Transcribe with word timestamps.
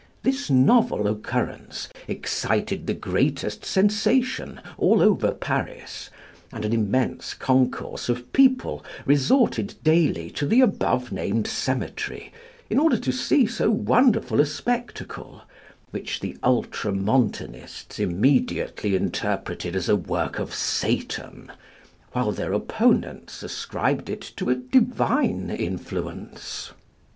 This 0.23 0.49
novel 0.49 1.07
occurrence 1.07 1.87
excited 2.07 2.87
the 2.87 2.95
greatest 2.95 3.63
sensation 3.63 4.59
all 4.79 4.99
over 4.99 5.31
Paris, 5.31 6.09
and 6.51 6.65
an 6.65 6.73
immense 6.73 7.35
concourse 7.35 8.09
of 8.09 8.33
people 8.33 8.83
resorted 9.05 9.75
daily 9.83 10.31
to 10.31 10.47
the 10.47 10.61
above 10.61 11.11
named 11.11 11.45
cemetery 11.45 12.33
in 12.67 12.79
order 12.79 12.97
to 12.97 13.11
see 13.11 13.45
so 13.45 13.69
wonderful 13.69 14.41
a 14.41 14.45
spectacle, 14.47 15.43
which 15.91 16.19
the 16.19 16.35
Ultramontanists 16.43 17.99
immediately 17.99 18.95
interpreted 18.95 19.75
as 19.75 19.87
a 19.87 19.95
work 19.95 20.39
of 20.39 20.51
Satan, 20.51 21.51
while 22.13 22.31
their 22.31 22.53
opponents 22.53 23.43
ascribed 23.43 24.09
it 24.09 24.21
to 24.37 24.49
a 24.49 24.55
divine 24.55 25.51
influence. 25.51 26.71